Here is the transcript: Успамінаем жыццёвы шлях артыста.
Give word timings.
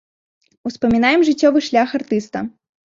Успамінаем 0.71 1.21
жыццёвы 1.31 1.59
шлях 1.69 1.89
артыста. 2.03 2.37